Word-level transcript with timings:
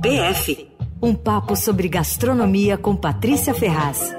PF 0.00 0.70
um 1.02 1.14
papo 1.14 1.54
sobre 1.54 1.88
gastronomia 1.88 2.78
com 2.78 2.96
Patrícia 2.96 3.52
Ferraz. 3.52 4.14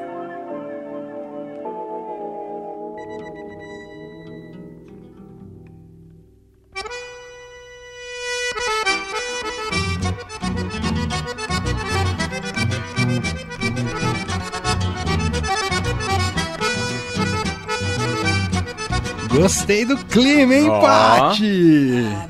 Gostei 19.29 19.85
do 19.85 19.97
clima, 20.05 20.53
hein, 20.53 20.69
oh. 20.69 20.81
Pati? 20.81 22.05
Ah, 22.05 22.29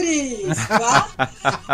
guris! 0.00 0.58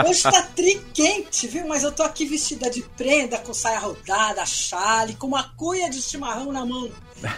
Hoje 0.09 0.23
tá 0.23 0.43
tri 0.55 0.81
quente, 0.93 1.47
viu? 1.47 1.67
Mas 1.67 1.83
eu 1.83 1.93
tô 1.93 2.03
aqui 2.03 2.27
vestida 2.27 2.69
de 2.69 2.83
prenda, 2.83 3.39
com 3.39 3.55
saia 3.55 3.79
rodada, 3.79 4.45
chale, 4.45 5.15
com 5.15 5.29
uma 5.29 5.45
cuia 5.57 5.89
de 5.89 6.03
chimarrão 6.03 6.53
na 6.53 6.65
mão. 6.65 6.91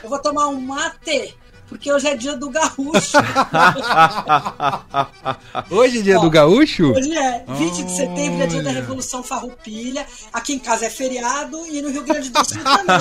Eu 0.02 0.09
vou 0.09 0.20
tomar 0.20 0.48
um 0.48 0.60
mate 0.60 1.37
porque 1.69 1.93
hoje 1.93 2.09
é 2.09 2.17
dia 2.17 2.37
do 2.37 2.51
gaúcho. 2.51 3.19
hoje 5.71 5.99
é 5.99 6.03
dia 6.03 6.19
do 6.19 6.31
gaúcho? 6.31 6.93
Hoje 6.93 7.17
é. 7.17 7.45
20 7.47 7.85
de 7.85 7.97
setembro 7.97 8.43
é 8.43 8.47
dia 8.47 8.63
da 8.63 8.71
Revolução 8.71 9.23
Farroupilha. 9.23 10.07
Aqui 10.33 10.55
em 10.55 10.59
casa 10.59 10.87
é 10.87 10.91
feriado 10.91 11.67
e 11.67 11.83
no 11.83 11.91
Rio 11.91 12.05
Grande 12.05 12.31
do 12.31 12.45
Sul 12.45 12.65
também. 12.65 12.97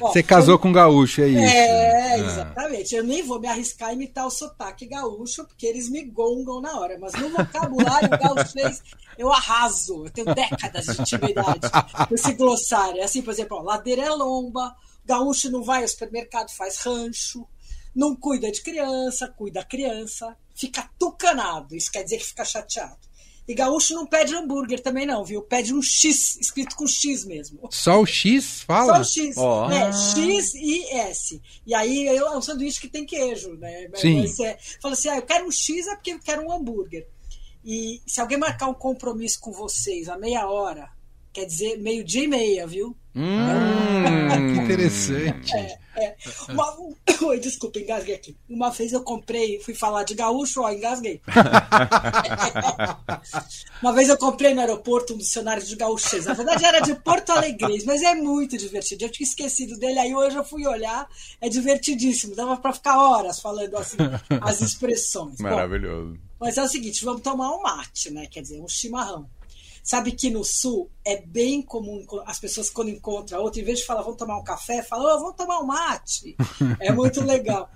Você 0.00 0.22
casou 0.22 0.58
com 0.58 0.72
gaúcho, 0.72 1.22
é 1.22 1.28
isso? 1.28 1.40
É, 1.40 2.18
exatamente. 2.18 2.94
Eu 2.94 3.02
nem 3.02 3.22
vou 3.22 3.40
me 3.40 3.48
arriscar 3.48 3.88
a 3.88 3.92
imitar 3.92 4.26
o 4.26 4.30
sotaque 4.30 4.86
gaúcho, 4.86 5.44
porque 5.44 5.66
eles 5.66 5.88
me 5.88 6.04
gongam 6.04 6.60
na 6.60 6.78
hora. 6.78 6.98
Mas 7.00 7.14
no 7.14 7.30
vocabulário 7.30 8.10
gaúcho 8.10 8.58
eu 9.18 9.32
arraso. 9.32 10.04
Eu 10.04 10.10
tenho 10.10 10.34
décadas 10.34 10.86
de 10.86 11.00
intimidade 11.00 11.70
com 12.08 12.14
esse 12.14 12.32
glossário. 12.34 13.00
É 13.00 13.04
assim, 13.04 13.22
por 13.22 13.32
exemplo, 13.32 13.58
ó, 13.58 13.62
ladeira 13.62 14.02
é 14.02 14.10
lomba, 14.10 14.76
Gaúcho 15.10 15.50
não 15.50 15.64
vai 15.64 15.82
ao 15.82 15.88
supermercado, 15.88 16.52
faz 16.52 16.76
rancho, 16.76 17.44
não 17.92 18.14
cuida 18.14 18.48
de 18.52 18.62
criança, 18.62 19.26
cuida 19.26 19.58
da 19.58 19.66
criança, 19.66 20.36
fica 20.54 20.88
tucanado, 20.96 21.74
isso 21.74 21.90
quer 21.90 22.04
dizer 22.04 22.18
que 22.18 22.26
fica 22.26 22.44
chateado. 22.44 23.10
E 23.48 23.52
gaúcho 23.52 23.92
não 23.92 24.06
pede 24.06 24.32
hambúrguer 24.36 24.80
também 24.80 25.04
não, 25.04 25.24
viu? 25.24 25.42
Pede 25.42 25.74
um 25.74 25.82
X, 25.82 26.36
escrito 26.36 26.76
com 26.76 26.86
X 26.86 27.24
mesmo. 27.24 27.68
Só 27.72 28.00
o 28.00 28.06
X? 28.06 28.60
Fala? 28.60 28.94
Só 28.94 29.00
o 29.00 29.04
X, 29.04 29.36
oh. 29.36 29.66
né? 29.66 29.92
X 29.92 30.54
e 30.54 30.84
S. 30.92 31.42
E 31.66 31.74
aí 31.74 32.06
é 32.06 32.30
um 32.30 32.40
sanduíche 32.40 32.80
que 32.80 32.86
tem 32.88 33.04
queijo, 33.04 33.54
né? 33.54 33.90
Sim. 33.96 34.24
Você 34.24 34.56
fala 34.80 34.94
assim, 34.94 35.08
ah, 35.08 35.16
eu 35.16 35.22
quero 35.22 35.48
um 35.48 35.50
X 35.50 35.88
é 35.88 35.96
porque 35.96 36.12
eu 36.12 36.20
quero 36.20 36.42
um 36.42 36.52
hambúrguer. 36.52 37.08
E 37.64 38.00
se 38.06 38.20
alguém 38.20 38.38
marcar 38.38 38.68
um 38.68 38.74
compromisso 38.74 39.40
com 39.40 39.50
vocês 39.50 40.08
a 40.08 40.16
meia 40.16 40.48
hora, 40.48 40.88
quer 41.32 41.44
dizer 41.44 41.76
meio 41.78 42.04
dia 42.04 42.24
e 42.24 42.28
meia, 42.28 42.66
viu? 42.66 42.96
Hum, 43.14 44.54
que 44.54 44.60
interessante. 44.60 45.52
É, 45.56 45.78
é. 45.96 46.16
Uma, 46.48 46.76
oi, 47.26 47.40
desculpa, 47.40 47.78
engasguei 47.78 48.14
aqui. 48.14 48.36
Uma 48.48 48.70
vez 48.70 48.92
eu 48.92 49.02
comprei, 49.02 49.58
fui 49.60 49.74
falar 49.74 50.04
de 50.04 50.14
gaúcho, 50.14 50.62
ó, 50.62 50.70
engasguei. 50.70 51.20
Uma 53.82 53.92
vez 53.92 54.08
eu 54.08 54.16
comprei 54.16 54.54
no 54.54 54.60
aeroporto 54.60 55.14
um 55.14 55.18
dicionário 55.18 55.62
de 55.62 55.74
gaúchês. 55.74 56.26
Na 56.26 56.34
verdade 56.34 56.64
era 56.64 56.80
de 56.80 56.94
Porto 56.94 57.30
Alegre, 57.30 57.82
mas 57.84 58.02
é 58.02 58.14
muito 58.14 58.56
divertido. 58.56 59.04
Eu 59.04 59.10
tinha 59.10 59.26
esquecido 59.26 59.76
dele, 59.78 59.98
aí 59.98 60.14
hoje 60.14 60.36
eu 60.36 60.44
fui 60.44 60.66
olhar, 60.66 61.08
é 61.40 61.48
divertidíssimo. 61.48 62.36
Dava 62.36 62.56
para 62.56 62.72
ficar 62.72 62.96
horas 62.98 63.40
falando 63.40 63.76
assim 63.76 63.96
as 64.40 64.60
expressões. 64.60 65.40
Maravilhoso. 65.40 66.12
Bom, 66.12 66.18
mas 66.40 66.56
é 66.56 66.62
o 66.62 66.68
seguinte, 66.68 67.04
vamos 67.04 67.22
tomar 67.22 67.50
um 67.54 67.62
mate, 67.62 68.10
né? 68.10 68.26
Quer 68.26 68.42
dizer, 68.42 68.60
um 68.60 68.68
chimarrão. 68.68 69.28
Sabe 69.82 70.12
que 70.12 70.30
no 70.30 70.44
sul 70.44 70.90
é 71.04 71.20
bem 71.20 71.62
comum 71.62 72.04
as 72.26 72.38
pessoas 72.38 72.70
quando 72.70 72.90
encontram 72.90 73.40
outra, 73.40 73.60
em 73.60 73.64
vez 73.64 73.80
de 73.80 73.86
falar 73.86 74.02
vamos 74.02 74.18
tomar 74.18 74.38
um 74.38 74.44
café, 74.44 74.82
falam 74.82 75.16
oh, 75.16 75.20
vamos 75.20 75.36
tomar 75.36 75.60
um 75.60 75.66
mate. 75.66 76.36
É 76.80 76.92
muito 76.92 77.22
legal. 77.22 77.68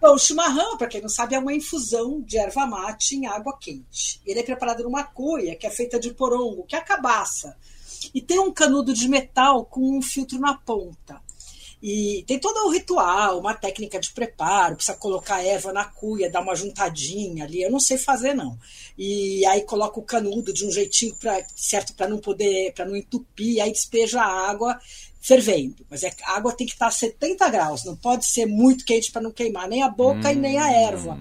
Bom, 0.00 0.14
o 0.14 0.18
chimarrão, 0.18 0.76
para 0.76 0.88
quem 0.88 1.00
não 1.00 1.08
sabe, 1.08 1.34
é 1.34 1.38
uma 1.38 1.52
infusão 1.52 2.20
de 2.22 2.38
erva 2.38 2.66
mate 2.66 3.16
em 3.16 3.26
água 3.26 3.56
quente. 3.58 4.20
Ele 4.24 4.40
é 4.40 4.42
preparado 4.42 4.82
numa 4.82 5.04
cuia 5.04 5.54
que 5.56 5.66
é 5.66 5.70
feita 5.70 5.98
de 5.98 6.12
porongo, 6.12 6.64
que 6.64 6.74
é 6.74 6.78
a 6.78 6.84
cabaça. 6.84 7.56
E 8.14 8.20
tem 8.20 8.38
um 8.38 8.52
canudo 8.52 8.92
de 8.94 9.08
metal 9.08 9.64
com 9.64 9.96
um 9.96 10.02
filtro 10.02 10.38
na 10.38 10.54
ponta. 10.54 11.20
E 11.82 12.24
tem 12.26 12.38
todo 12.40 12.66
um 12.66 12.72
ritual, 12.72 13.38
uma 13.38 13.54
técnica 13.54 14.00
de 14.00 14.10
preparo, 14.10 14.74
precisa 14.74 14.96
colocar 14.96 15.36
a 15.36 15.44
erva 15.44 15.72
na 15.72 15.84
cuia, 15.84 16.30
dar 16.30 16.40
uma 16.40 16.56
juntadinha 16.56 17.44
ali, 17.44 17.62
eu 17.62 17.70
não 17.70 17.78
sei 17.78 17.96
fazer 17.96 18.34
não. 18.34 18.58
E 18.96 19.46
aí 19.46 19.62
coloca 19.62 20.00
o 20.00 20.02
canudo 20.02 20.52
de 20.52 20.66
um 20.66 20.72
jeitinho 20.72 21.14
pra, 21.14 21.40
certo 21.54 21.94
para 21.94 22.08
não 22.08 22.18
poder, 22.18 22.72
para 22.72 22.84
não 22.84 22.96
entupir, 22.96 23.62
aí 23.62 23.70
despeja 23.70 24.20
a 24.20 24.50
água 24.50 24.78
fervendo. 25.20 25.86
Mas 25.88 26.02
é, 26.02 26.12
a 26.24 26.36
água 26.36 26.52
tem 26.52 26.66
que 26.66 26.72
estar 26.72 26.88
a 26.88 26.90
70 26.90 27.48
graus, 27.48 27.84
não 27.84 27.94
pode 27.94 28.26
ser 28.26 28.46
muito 28.46 28.84
quente 28.84 29.12
para 29.12 29.22
não 29.22 29.30
queimar 29.30 29.68
nem 29.68 29.82
a 29.82 29.88
boca 29.88 30.28
hum. 30.28 30.32
e 30.32 30.34
nem 30.34 30.58
a 30.58 30.72
erva. 30.72 31.18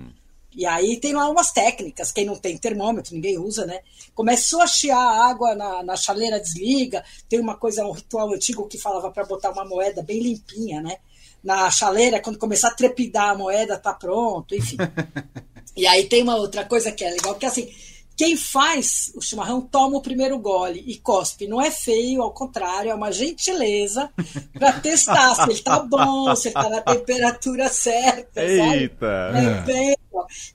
E 0.57 0.65
aí 0.65 0.97
tem 0.97 1.13
lá 1.13 1.29
umas 1.29 1.51
técnicas, 1.51 2.11
quem 2.11 2.25
não 2.25 2.35
tem 2.35 2.57
termômetro, 2.57 3.13
ninguém 3.13 3.37
usa, 3.37 3.63
né? 3.67 3.81
Começou 4.15 4.59
a 4.59 4.65
chiar 4.65 4.97
a 4.97 5.29
água 5.29 5.53
na, 5.53 5.83
na 5.83 5.95
chaleira, 5.95 6.39
desliga. 6.39 7.05
Tem 7.29 7.39
uma 7.39 7.55
coisa, 7.55 7.85
um 7.85 7.91
ritual 7.91 8.33
antigo 8.33 8.67
que 8.67 8.79
falava 8.79 9.11
para 9.11 9.23
botar 9.23 9.51
uma 9.51 9.63
moeda 9.63 10.01
bem 10.01 10.19
limpinha, 10.19 10.81
né? 10.81 10.97
Na 11.43 11.69
chaleira, 11.69 12.19
quando 12.19 12.39
começar 12.39 12.69
a 12.69 12.73
trepidar 12.73 13.29
a 13.29 13.37
moeda, 13.37 13.77
tá 13.77 13.93
pronto, 13.93 14.55
enfim. 14.55 14.77
e 15.77 15.85
aí 15.85 16.09
tem 16.09 16.23
uma 16.23 16.37
outra 16.37 16.65
coisa 16.65 16.91
que 16.91 17.05
é 17.05 17.11
legal, 17.11 17.35
que 17.35 17.45
é 17.45 17.49
assim, 17.49 17.71
quem 18.17 18.35
faz 18.35 19.11
o 19.15 19.21
chimarrão 19.21 19.61
toma 19.61 19.97
o 19.97 20.01
primeiro 20.01 20.39
gole 20.39 20.83
e 20.87 20.97
cospe. 20.97 21.47
Não 21.47 21.61
é 21.61 21.69
feio, 21.69 22.23
ao 22.23 22.33
contrário, 22.33 22.89
é 22.89 22.95
uma 22.95 23.11
gentileza 23.11 24.11
para 24.57 24.73
testar 24.73 25.35
se 25.35 25.43
ele 25.43 25.51
está 25.53 25.79
bom, 25.79 26.35
se 26.35 26.47
ele 26.47 26.57
está 26.57 26.67
na 26.67 26.81
temperatura 26.81 27.69
certa. 27.69 28.43
Eita! 28.43 29.31
É 29.35 29.61
bem 29.61 29.95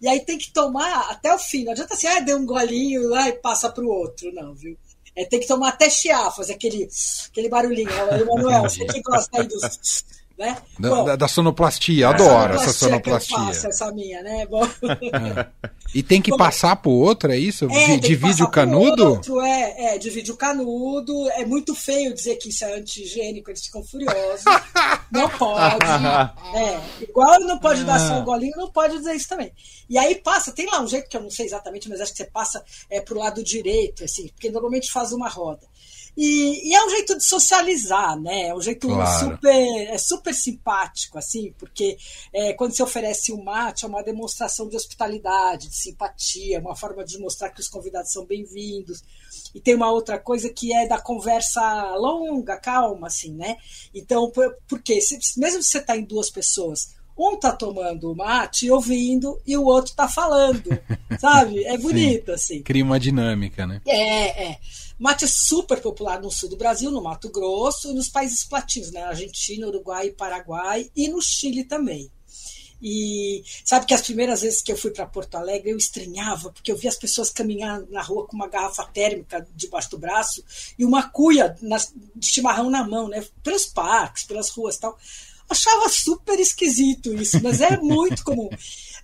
E 0.01 0.09
aí 0.09 0.19
tem 0.21 0.37
que 0.37 0.53
tomar 0.53 1.09
até 1.09 1.33
o 1.33 1.39
fim. 1.39 1.63
Não 1.63 1.71
adianta 1.71 1.95
assim, 1.95 2.09
ah, 2.09 2.19
deu 2.19 2.37
um 2.37 2.45
golinho 2.45 3.09
lá 3.09 3.29
e 3.29 3.35
passa 3.35 3.71
para 3.71 3.85
o 3.85 3.89
outro, 3.89 4.33
não, 4.35 4.53
viu? 4.55 4.77
É, 5.15 5.25
tem 5.25 5.39
que 5.39 5.47
tomar 5.47 5.69
até 5.69 5.89
chiar, 5.89 6.35
fazer 6.35 6.55
aquele, 6.55 6.89
aquele 7.31 7.49
barulhinho. 7.49 7.91
Emanuel, 8.21 8.63
você 8.63 8.85
que 8.87 9.01
gosta 9.03 9.41
aí 9.41 9.47
dos 9.47 10.05
né? 10.39 10.57
Da, 10.79 10.89
Bom, 10.89 11.05
da, 11.05 11.17
da 11.17 11.29
sonoplastia, 11.29 12.09
adoro 12.09 12.55
essa 12.55 12.73
sonoplastia. 12.73 13.37
Que 13.37 13.43
eu 13.43 13.47
faço, 13.47 13.67
essa 13.67 13.93
minha, 13.93 14.23
né? 14.23 14.47
Bom. 14.47 14.65
É. 14.65 15.47
E 15.95 16.03
tem 16.03 16.23
que 16.23 16.31
Bom, 16.31 16.39
passar 16.39 16.77
pro 16.77 16.91
outro, 16.91 17.31
é 17.31 17.39
isso? 17.39 17.67
É, 17.71 17.99
divide 17.99 18.43
o 18.43 18.51
canudo? 18.51 19.11
Outro, 19.11 19.41
é, 19.43 19.95
é, 19.95 19.99
divide 19.99 20.31
o 20.33 20.37
canudo. 20.37 21.29
É 21.33 21.45
muito 21.45 21.75
feio 21.75 22.15
dizer 22.15 22.37
que 22.37 22.49
isso 22.49 22.65
é 22.65 22.79
anti-higiênico, 22.79 23.51
eles 23.51 23.67
ficam 23.67 23.85
furiosos. 23.85 24.45
não 25.13 25.29
pode. 25.29 25.85
é, 26.57 27.03
igual 27.03 27.39
não 27.41 27.59
pode 27.59 27.85
dar 27.85 27.99
só 27.99 28.21
um 28.21 28.25
golinho, 28.25 28.57
não 28.57 28.71
pode 28.71 28.97
dizer 28.97 29.15
isso 29.15 29.29
também. 29.29 29.53
E 29.89 29.99
aí 29.99 30.15
passa, 30.15 30.51
tem 30.51 30.67
lá 30.67 30.81
um 30.81 30.89
jeito 30.89 31.09
que 31.11 31.17
eu 31.17 31.23
não 31.23 31.31
sei 31.31 31.45
exatamente, 31.45 31.89
mas 31.91 32.01
acho 32.01 32.13
que 32.13 32.19
você 32.19 32.31
passa 32.31 32.65
é, 32.89 33.01
pro 33.01 33.19
lado 33.19 33.45
direito, 33.45 34.03
assim, 34.05 34.29
porque 34.29 34.51
normalmente 34.51 34.91
faz 34.91 35.13
uma 35.13 35.29
roda. 35.29 35.67
E, 36.17 36.69
e, 36.69 36.75
é 36.75 36.85
um 36.85 36.91
jeito 36.91 37.17
de 37.17 37.25
socializar, 37.25 38.21
né? 38.21 38.49
É 38.49 38.55
um 38.55 38.61
jeito 38.61 38.87
claro. 38.87 39.31
super, 39.31 39.89
é 39.89 39.99
super 39.99 40.35
simpático, 40.35 41.19
assim, 41.19 41.55
porque 41.59 41.97
é, 42.33 42.53
quando 42.53 42.75
se 42.75 42.83
oferece 42.83 43.33
um 43.33 43.43
mate, 43.43 43.85
é 43.85 43.89
uma 43.89 44.03
demonstração 44.03 44.69
de 44.69 44.77
hospitalidade, 44.77 45.69
de 45.69 45.77
simpatia, 45.77 46.61
uma 46.61 46.77
forma 46.77 47.03
de 47.05 47.19
mostrar 47.19 47.49
que 47.51 47.61
os 47.61 47.69
convidados 47.69 48.13
são 48.13 48.27
bem-vindos. 48.27 49.03
E 49.55 49.61
tem 49.61 49.75
uma 49.75 49.91
outra 49.91 50.19
coisa 50.19 50.51
que 50.51 50.73
é 50.75 50.87
da 50.87 51.01
conversa 51.01 51.95
longa, 51.97 52.59
calma, 52.59 53.07
assim, 53.07 53.33
né? 53.33 53.57
Então, 53.95 54.31
por, 54.31 54.57
porque 54.69 55.01
se, 55.01 55.19
mesmo 55.39 55.63
se 55.63 55.71
você 55.71 55.79
está 55.79 55.97
em 55.97 56.05
duas 56.05 56.31
pessoas, 56.31 56.95
um 57.17 57.37
tá 57.37 57.53
tomando 57.53 58.15
mate 58.15 58.71
ouvindo 58.71 59.41
e 59.47 59.57
o 59.57 59.65
outro 59.65 59.95
tá 59.95 60.09
falando, 60.09 60.71
sabe? 61.21 61.65
É 61.65 61.77
bonito, 61.77 62.27
Sim. 62.27 62.33
assim. 62.33 62.63
Cria 62.63 62.85
uma 62.85 62.99
dinâmica, 62.99 63.67
né? 63.67 63.81
É, 63.87 64.51
é. 64.51 64.59
Mate 64.99 65.25
é 65.25 65.29
super 65.29 65.81
popular 65.81 66.21
no 66.21 66.31
sul 66.31 66.49
do 66.49 66.57
Brasil, 66.57 66.91
no 66.91 67.03
Mato 67.03 67.29
Grosso 67.29 67.91
e 67.91 67.95
nos 67.95 68.09
países 68.09 68.45
platinos, 68.45 68.93
né? 68.93 69.03
Argentina, 69.03 69.67
Uruguai, 69.67 70.11
Paraguai 70.11 70.91
e 70.95 71.09
no 71.09 71.21
Chile 71.21 71.65
também. 71.65 72.11
E 72.83 73.45
sabe 73.65 73.87
que 73.87 73.95
as 73.95 74.03
primeiras 74.03 74.43
vezes 74.43 74.61
que 74.61 74.73
eu 74.73 74.77
fui 74.77 74.91
para 74.91 75.07
Porto 75.07 75.37
Alegre 75.37 75.71
eu 75.71 75.77
estranhava, 75.77 76.51
porque 76.51 76.73
eu 76.73 76.77
via 76.77 76.91
as 76.91 76.97
pessoas 76.97 77.31
caminhando 77.31 77.87
na 77.93 78.03
rua 78.03 78.27
com 78.27 78.35
uma 78.35 78.49
garrafa 78.49 78.85
térmica 78.87 79.47
debaixo 79.55 79.91
do 79.91 79.99
braço 79.99 80.45
e 80.77 80.85
uma 80.85 81.09
cuia 81.09 81.57
na, 81.63 81.77
de 82.17 82.27
chimarrão 82.27 82.69
na 82.69 82.87
mão, 82.87 83.09
né? 83.09 83.25
Pelos 83.41 83.67
parques, 83.67 84.25
pelas 84.25 84.51
ruas 84.51 84.77
tal. 84.79 84.99
Achava 85.53 85.89
super 85.89 86.39
esquisito 86.41 87.15
isso, 87.15 87.41
mas 87.43 87.61
é 87.61 87.77
muito 87.79 88.25
comum. 88.25 88.51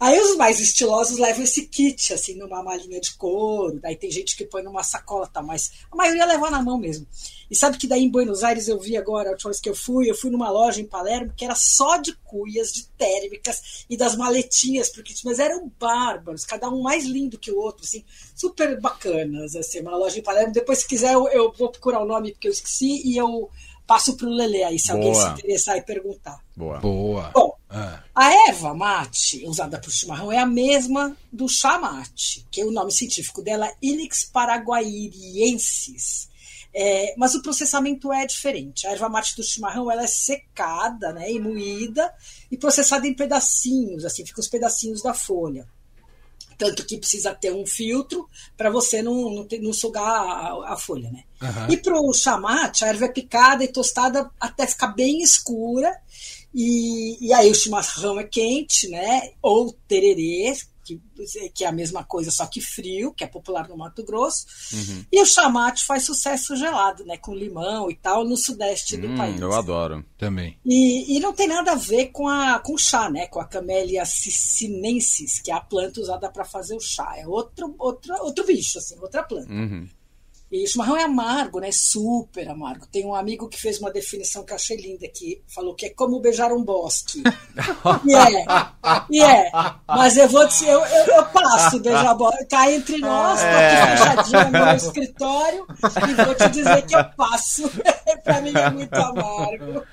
Aí 0.01 0.19
os 0.21 0.37
mais 0.37 0.61
estilosos 0.61 1.19
levam 1.19 1.43
esse 1.43 1.67
kit, 1.67 2.13
assim, 2.13 2.35
numa 2.35 2.63
malinha 2.63 3.01
de 3.01 3.15
couro. 3.15 3.81
Daí 3.81 3.97
tem 3.97 4.11
gente 4.11 4.37
que 4.37 4.45
põe 4.45 4.63
numa 4.63 4.85
sacola, 4.85 5.27
tá? 5.27 5.43
Mas 5.43 5.73
a 5.91 5.97
maioria 5.97 6.25
leva 6.25 6.51
na 6.51 6.63
mão 6.63 6.79
mesmo. 6.79 7.05
E 7.51 7.57
sabe 7.57 7.79
que 7.79 7.87
daí 7.87 8.05
em 8.05 8.11
Buenos 8.11 8.45
Aires 8.45 8.69
eu 8.69 8.79
vi 8.79 8.97
agora, 8.97 9.31
a 9.31 9.33
última 9.33 9.51
vez 9.51 9.61
que 9.61 9.69
eu 9.69 9.75
fui, 9.75 10.09
eu 10.09 10.15
fui 10.15 10.31
numa 10.31 10.51
loja 10.51 10.81
em 10.81 10.87
Palermo 10.87 11.33
que 11.37 11.45
era 11.45 11.55
só 11.55 11.97
de 11.97 12.15
cuias, 12.25 12.71
de 12.73 12.87
térmicas 12.89 13.87
e 13.89 13.97
das 13.97 14.15
maletinhas 14.15 14.91
porque 14.91 15.15
mas 15.25 15.39
eram 15.39 15.73
bárbaros, 15.81 16.45
cada 16.45 16.69
um 16.69 16.83
mais 16.83 17.05
lindo 17.05 17.39
que 17.39 17.51
o 17.51 17.59
outro, 17.59 17.85
assim, 17.85 18.05
super 18.37 18.79
bacanas, 18.81 19.57
assim, 19.57 19.81
uma 19.81 19.97
loja 19.97 20.19
em 20.19 20.23
Palermo. 20.23 20.53
Depois, 20.53 20.81
se 20.81 20.87
quiser, 20.87 21.15
eu, 21.15 21.27
eu 21.29 21.53
vou 21.53 21.71
procurar 21.71 22.01
o 22.01 22.07
nome 22.07 22.33
porque 22.33 22.49
eu 22.49 22.53
esqueci 22.53 23.03
e 23.05 23.17
eu 23.17 23.51
passo 23.89 24.19
para 24.19 24.27
o 24.27 24.31
Lele 24.31 24.63
aí, 24.63 24.79
se 24.79 24.89
Boa. 24.89 24.99
alguém 24.99 25.15
se 25.15 25.27
interessar 25.31 25.79
e 25.79 25.83
perguntar. 25.83 26.39
Boa. 26.55 26.79
Boa. 26.79 27.31
Bom, 27.35 27.57
ah. 27.71 28.03
a 28.15 28.49
erva 28.49 28.75
mate 28.75 29.47
usada 29.47 29.81
para 29.81 29.89
o 29.89 29.91
chimarrão 29.91 30.31
é 30.31 30.37
a 30.37 30.45
mesma 30.45 31.17
do 31.33 31.49
chá 31.49 31.79
mate, 31.79 32.47
que 32.51 32.61
é 32.61 32.67
o 32.67 32.71
nome 32.71 32.93
científico 32.93 33.41
dela 33.43 33.67
é 33.67 33.75
Ilix 33.81 34.25
paraguairiensis. 34.25 36.29
É, 36.75 37.15
mas 37.17 37.35
o 37.35 37.41
processamento 37.41 38.13
é 38.13 38.27
diferente. 38.27 38.87
A 38.87 38.91
erva 38.91 39.09
mate 39.09 39.35
do 39.35 39.43
chimarrão 39.43 39.91
ela 39.91 40.03
é 40.03 40.07
secada 40.07 41.15
né, 41.15 41.33
e 41.33 41.41
moída 41.41 42.13
e 42.51 42.59
processada 42.59 43.07
em 43.07 43.15
pedacinhos, 43.15 44.05
assim, 44.05 44.27
ficam 44.27 44.43
os 44.43 44.49
pedacinhos 44.49 45.03
da 45.03 45.15
folha. 45.15 45.67
Tanto 46.59 46.85
que 46.85 46.99
precisa 46.99 47.35
ter 47.35 47.53
um 47.53 47.65
filtro 47.65 48.29
para 48.57 48.69
você 48.69 49.01
não, 49.01 49.31
não, 49.31 49.47
ter, 49.47 49.61
não 49.61 49.73
sugar 49.73 50.05
a, 50.05 50.75
a, 50.75 50.77
folha, 50.77 51.11
né? 51.11 51.23
Uhum. 51.41 51.73
E 51.73 51.77
para 51.77 52.01
o 52.01 52.13
chamate, 52.13 52.85
a 52.85 52.89
erva 52.89 53.05
é 53.05 53.13
picada 53.13 53.63
e 53.63 53.69
tostada 53.69 54.29
até 54.41 54.67
ficar 54.67 54.89
bem 54.89 55.23
escura. 55.23 55.97
E, 56.53 57.17
e 57.25 57.33
aí 57.33 57.51
o 57.51 57.55
chimarrão 57.55 58.19
é 58.19 58.25
quente, 58.25 58.89
né? 58.89 59.31
Ou 59.41 59.73
tererê, 59.87 60.53
que, 60.89 61.49
que 61.51 61.65
é 61.65 61.69
a 61.69 61.73
mesma 61.73 62.05
coisa, 62.05 62.31
só 62.31 62.47
que 62.47 62.61
frio, 62.61 63.13
que 63.13 63.25
é 63.25 63.27
popular 63.27 63.69
no 63.69 63.77
Mato 63.77 64.05
Grosso. 64.05 64.47
Uhum. 64.73 65.05
E 65.13 65.21
o 65.21 65.27
chamate 65.27 65.85
faz 65.85 66.05
sucesso 66.05 66.57
gelado, 66.57 67.05
né? 67.05 67.17
Com 67.17 67.35
limão 67.35 67.91
e 67.91 67.95
tal, 67.95 68.25
no 68.25 68.37
sudeste 68.37 68.97
hum, 68.97 69.01
do 69.01 69.17
país. 69.17 69.41
Eu 69.41 69.53
adoro. 69.53 70.05
Também. 70.17 70.59
E, 70.65 71.17
e 71.17 71.21
não 71.21 71.33
tem 71.33 71.47
nada 71.47 71.73
a 71.73 71.77
ver 71.77 72.07
com, 72.07 72.29
a, 72.29 72.59
com 72.59 72.77
chá, 72.77 73.11
né? 73.11 73.27
Com 73.27 73.41
a 73.41 73.45
Camellia 73.45 74.05
cicinensis, 74.05 75.41
que 75.41 75.51
é 75.51 75.55
a 75.55 75.61
planta 75.61 76.01
usada 76.01 76.31
para 76.31 76.45
fazer 76.45 76.75
o 76.75 76.81
chá. 76.81 77.15
É 77.17 77.27
outro, 77.27 77.75
outro, 77.79 78.15
outro 78.23 78.45
bicho, 78.47 78.79
assim, 78.79 78.99
outra 78.99 79.23
planta. 79.23 79.53
Uhum. 79.53 79.89
E 80.51 80.67
chimarrão 80.67 80.97
é 80.97 81.05
amargo, 81.05 81.61
né? 81.61 81.69
Super 81.71 82.49
amargo. 82.49 82.87
Tem 82.87 83.05
um 83.05 83.15
amigo 83.15 83.49
que 83.49 83.61
fez 83.61 83.79
uma 83.79 83.91
definição 83.91 84.45
que 84.45 84.53
eu 84.53 84.57
achei 84.57 84.79
linda 84.79 85.07
que 85.07 85.43
falou 85.47 85.75
que 85.75 85.87
é 85.87 85.91
como 85.91 86.21
beijar 86.21 86.53
um 86.53 86.65
bosque. 86.65 87.23
e 88.07 88.15
é, 88.15 88.47
e 89.11 89.23
é. 89.23 89.51
Mas 89.87 90.17
eu 90.17 90.27
vou 90.27 90.47
dizer, 90.49 90.71
eu, 90.71 90.81
eu, 90.81 91.07
eu 91.17 91.25
passo 91.27 91.79
beijar 91.81 92.15
bosque. 92.15 92.47
Tá 92.47 92.73
entre 92.73 92.97
nós, 92.97 93.41
tô 93.41 93.47
aqui 93.47 93.57
é. 93.57 93.97
fechadinha 93.97 94.45
no 94.45 94.51
meu 94.51 94.77
escritório 94.77 95.67
e 96.09 96.25
vou 96.25 96.35
te 96.35 96.49
dizer 96.49 96.83
que 96.87 96.97
eu 96.97 97.05
passo. 97.15 97.71
para 98.25 98.41
mim 98.41 98.53
é 98.55 98.71
muito 98.71 98.95
amargo. 98.95 99.85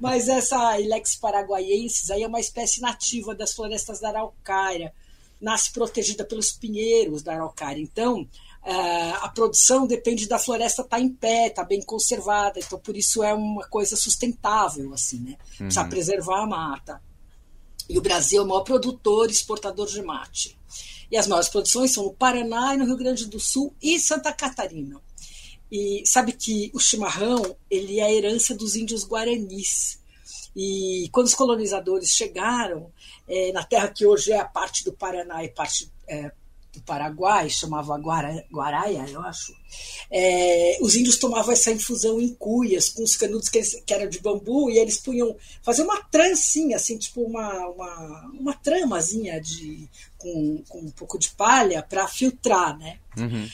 Mas 0.00 0.28
essa 0.28 0.80
Ilex 0.80 1.16
paraguaiensis 1.16 2.10
aí 2.10 2.22
é 2.22 2.26
uma 2.26 2.40
espécie 2.40 2.80
nativa 2.80 3.34
das 3.34 3.52
florestas 3.52 4.00
da 4.00 4.08
Araucária. 4.08 4.94
Nasce 5.40 5.72
protegida 5.72 6.24
pelos 6.24 6.52
pinheiros 6.52 7.22
da 7.22 7.34
Araucária. 7.34 7.82
Então, 7.82 8.26
é, 8.26 8.51
a 8.64 9.28
produção 9.28 9.86
depende 9.86 10.28
da 10.28 10.38
floresta 10.38 10.82
estar 10.82 10.96
tá 10.96 11.02
em 11.02 11.08
pé, 11.08 11.48
estar 11.48 11.62
tá 11.62 11.68
bem 11.68 11.82
conservada, 11.82 12.60
então 12.60 12.78
por 12.78 12.96
isso 12.96 13.22
é 13.22 13.34
uma 13.34 13.66
coisa 13.66 13.96
sustentável, 13.96 14.94
assim, 14.94 15.18
né? 15.18 15.36
Precisa 15.56 15.82
uhum. 15.82 15.88
preservar 15.88 16.42
a 16.42 16.46
mata. 16.46 17.02
E 17.88 17.98
o 17.98 18.00
Brasil 18.00 18.40
é 18.40 18.44
o 18.44 18.48
maior 18.48 18.62
produtor 18.62 19.28
e 19.28 19.32
exportador 19.32 19.86
de 19.86 20.00
mate. 20.02 20.56
E 21.10 21.16
as 21.16 21.26
maiores 21.26 21.48
produções 21.48 21.92
são 21.92 22.04
no 22.04 22.14
Paraná 22.14 22.74
e 22.74 22.78
no 22.78 22.86
Rio 22.86 22.96
Grande 22.96 23.26
do 23.26 23.38
Sul 23.38 23.74
e 23.82 23.98
Santa 23.98 24.32
Catarina. 24.32 25.00
E 25.70 26.02
sabe 26.06 26.32
que 26.32 26.70
o 26.72 26.78
chimarrão 26.78 27.56
ele 27.70 27.98
é 27.98 28.04
a 28.04 28.12
herança 28.12 28.54
dos 28.54 28.76
índios 28.76 29.04
guaranis. 29.04 30.00
E 30.54 31.08
quando 31.12 31.26
os 31.26 31.34
colonizadores 31.34 32.10
chegaram 32.10 32.92
é, 33.26 33.52
na 33.52 33.64
terra 33.64 33.88
que 33.88 34.06
hoje 34.06 34.32
é 34.32 34.38
a 34.38 34.44
parte 34.44 34.84
do 34.84 34.92
Paraná 34.92 35.42
e 35.42 35.48
parte 35.48 35.90
é, 36.06 36.30
do 36.72 36.80
Paraguai, 36.80 37.50
chamava 37.50 37.96
Guara, 37.98 38.44
Guaraia, 38.50 39.04
eu 39.08 39.20
acho, 39.20 39.54
é, 40.10 40.78
os 40.80 40.96
índios 40.96 41.18
tomavam 41.18 41.52
essa 41.52 41.70
infusão 41.70 42.20
em 42.20 42.34
cuias, 42.34 42.88
com 42.88 43.02
os 43.02 43.14
canudos 43.14 43.48
que, 43.48 43.60
que 43.60 43.92
eram 43.92 44.08
de 44.08 44.20
bambu, 44.20 44.70
e 44.70 44.78
eles 44.78 44.96
punham, 44.96 45.36
fazer 45.62 45.82
uma 45.82 46.02
trancinha, 46.04 46.76
assim, 46.76 46.96
tipo 46.96 47.22
uma, 47.22 47.66
uma, 47.68 48.30
uma 48.32 48.54
tramazinha 48.54 49.40
de, 49.40 49.88
com, 50.16 50.62
com 50.68 50.78
um 50.80 50.90
pouco 50.90 51.18
de 51.18 51.30
palha 51.30 51.82
para 51.82 52.08
filtrar, 52.08 52.78
né? 52.78 52.98
Uhum. 53.18 53.48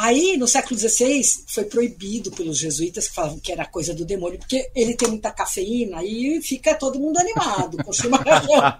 Aí, 0.00 0.36
no 0.36 0.46
século 0.46 0.78
XVI, 0.78 1.20
foi 1.48 1.64
proibido 1.64 2.30
pelos 2.30 2.56
jesuítas, 2.56 3.08
que 3.08 3.14
falavam 3.16 3.40
que 3.40 3.50
era 3.50 3.66
coisa 3.66 3.92
do 3.92 4.04
demônio, 4.04 4.38
porque 4.38 4.70
ele 4.72 4.94
tem 4.94 5.08
muita 5.08 5.32
cafeína 5.32 6.04
e 6.04 6.40
fica 6.40 6.72
todo 6.76 7.00
mundo 7.00 7.18
animado 7.18 7.78
com 7.82 7.92
chimarrão. 7.92 8.46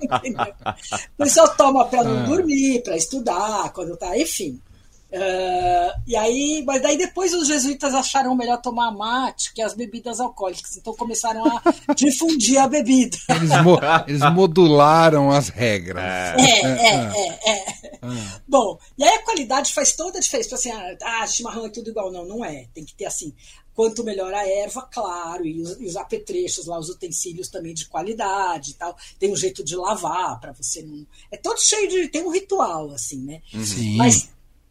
o 1.18 1.24
pessoal 1.24 1.52
toma 1.56 1.86
para 1.86 2.04
não 2.04 2.20
ah. 2.20 2.22
dormir, 2.22 2.84
para 2.84 2.96
estudar, 2.96 3.72
quando 3.72 3.96
tá. 3.96 4.16
Enfim. 4.16 4.60
Uh, 5.10 6.02
e 6.06 6.14
aí, 6.14 6.62
mas 6.66 6.82
daí 6.82 6.98
depois 6.98 7.32
os 7.32 7.48
jesuítas 7.48 7.94
acharam 7.94 8.36
melhor 8.36 8.60
tomar 8.60 8.90
mate 8.90 9.54
que 9.54 9.62
as 9.62 9.72
bebidas 9.72 10.20
alcoólicas, 10.20 10.76
então 10.76 10.94
começaram 10.94 11.44
a 11.46 11.62
difundir 11.96 12.60
a 12.60 12.68
bebida. 12.68 13.16
Eles, 13.30 13.62
mo 13.62 13.78
eles 14.06 14.20
modularam 14.32 15.30
as 15.30 15.48
regras. 15.48 16.04
É, 16.04 16.60
é, 16.60 16.86
é. 16.86 17.40
é, 17.42 17.50
é. 17.50 17.98
Ah. 18.02 18.40
Bom, 18.46 18.78
e 18.98 19.04
aí 19.04 19.14
a 19.14 19.22
qualidade 19.22 19.72
faz 19.72 19.92
toda 19.92 20.18
a 20.18 20.20
diferença. 20.20 20.54
Assim, 20.54 20.70
ah, 20.70 21.26
chimarrão 21.26 21.66
é 21.66 21.70
tudo 21.70 21.88
igual. 21.88 22.12
Não, 22.12 22.26
não 22.26 22.44
é. 22.44 22.66
Tem 22.74 22.84
que 22.84 22.94
ter 22.94 23.06
assim. 23.06 23.34
Quanto 23.74 24.02
melhor 24.02 24.34
a 24.34 24.46
erva, 24.46 24.82
claro, 24.82 25.46
e 25.46 25.62
os, 25.62 25.80
e 25.80 25.86
os 25.86 25.96
apetrechos 25.96 26.66
lá, 26.66 26.78
os 26.78 26.88
utensílios 26.88 27.48
também 27.48 27.72
de 27.72 27.86
qualidade 27.86 28.72
e 28.72 28.74
tal. 28.74 28.96
Tem 29.18 29.32
um 29.32 29.36
jeito 29.36 29.64
de 29.64 29.76
lavar 29.76 30.40
para 30.40 30.52
você 30.52 30.82
não. 30.82 31.06
É 31.30 31.36
todo 31.36 31.60
cheio 31.60 31.88
de. 31.88 32.08
Tem 32.08 32.24
um 32.24 32.30
ritual, 32.30 32.90
assim, 32.90 33.22
né? 33.24 33.40
Sim. 33.64 33.96
Mas 33.96 34.28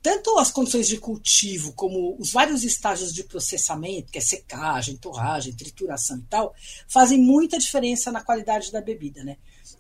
tanto 0.08 0.40
as 0.40 0.50
condições 0.50 0.88
de 0.88 0.98
cultivo 0.98 1.74
como 1.74 2.16
os 2.18 2.32
vários 2.32 2.64
estágios 2.64 3.14
de 3.14 3.26
processamento, 3.26 4.10
que 4.10 4.18
é 4.18 4.22
secagem, 4.22 4.96
torragem, 4.96 5.54
trituração 5.54 6.18
e 6.20 6.24
tal, 6.30 6.56
fazem 6.88 7.20
muita 7.20 7.60
diferença 7.60 8.10
na 8.10 8.24
qualidade 8.24 8.72
da 8.72 8.80
bebida, 8.80 9.22
né? 9.22 9.36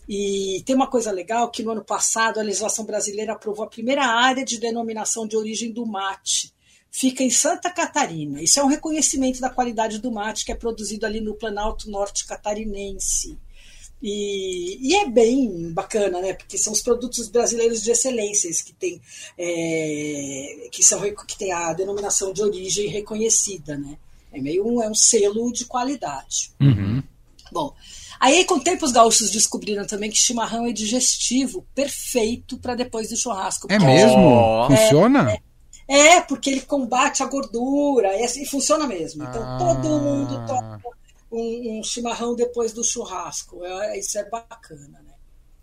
E 0.05 0.61
tem 0.65 0.75
uma 0.75 0.87
coisa 0.87 1.11
legal 1.11 1.49
que 1.49 1.63
no 1.63 1.71
ano 1.71 1.85
passado 1.85 2.41
a 2.41 2.43
legislação 2.43 2.83
brasileira 2.83 3.31
aprovou 3.31 3.63
a 3.63 3.69
primeira 3.69 4.05
área 4.05 4.43
de 4.43 4.59
denominação 4.59 5.25
de 5.25 5.37
origem 5.37 5.71
do 5.71 5.85
mate. 5.85 6.53
Fica 6.91 7.23
em 7.23 7.29
Santa 7.29 7.69
Catarina. 7.69 8.41
Isso 8.41 8.59
é 8.59 8.63
um 8.63 8.67
reconhecimento 8.67 9.39
da 9.39 9.49
qualidade 9.49 9.99
do 9.99 10.11
mate 10.11 10.43
que 10.43 10.51
é 10.51 10.55
produzido 10.55 11.05
ali 11.05 11.21
no 11.21 11.35
Planalto 11.35 11.89
Norte 11.89 12.27
Catarinense. 12.27 13.39
E, 14.01 14.77
e, 14.79 14.95
é 14.95 15.09
bem 15.09 15.71
bacana, 15.73 16.21
né? 16.21 16.33
Porque 16.33 16.57
são 16.57 16.71
os 16.71 16.81
produtos 16.81 17.29
brasileiros 17.29 17.81
de 17.81 17.89
excelência 17.89 18.51
que 18.63 18.73
tem, 18.73 19.01
é, 19.37 20.69
que 20.71 20.83
são 20.83 21.01
que 21.25 21.37
tem 21.37 21.51
a 21.51 21.73
denominação 21.73 22.31
de 22.31 22.43
origem 22.43 22.87
reconhecida, 22.87 23.75
né? 23.77 23.97
É 24.31 24.39
meio 24.39 24.67
um, 24.67 24.81
é 24.83 24.89
um 24.89 24.93
selo 24.93 25.51
de 25.51 25.65
qualidade. 25.65 26.51
Uhum. 26.61 27.01
Bom, 27.51 27.73
aí 28.19 28.45
com 28.45 28.55
o 28.55 28.59
tempo 28.59 28.85
os 28.85 28.91
gaúchos 28.91 29.31
descobriram 29.31 29.87
também 29.87 30.11
que 30.11 30.17
chimarrão 30.17 30.67
é 30.67 30.71
digestivo, 30.71 31.65
perfeito 31.73 32.57
para 32.57 32.75
depois 32.75 33.09
do 33.09 33.17
churrasco. 33.17 33.67
É 33.69 33.79
mesmo? 33.79 34.65
É, 34.69 34.77
Funciona? 34.77 35.31
É, 35.31 36.17
é, 36.17 36.21
porque 36.21 36.49
ele 36.49 36.61
combate 36.61 37.23
a 37.23 37.25
gordura 37.25 38.15
e, 38.17 38.23
assim, 38.23 38.45
funciona 38.45 38.85
mesmo. 38.85 39.23
Então 39.23 39.41
ah. 39.41 39.57
todo 39.57 39.87
mundo 39.87 40.45
toma 40.45 40.79
um, 41.31 41.79
um 41.79 41.83
chimarrão 41.83 42.35
depois 42.35 42.73
do 42.73 42.83
churrasco. 42.83 43.63
É, 43.63 43.97
isso 43.99 44.17
é 44.17 44.29
bacana, 44.29 45.01
né? 45.01 45.06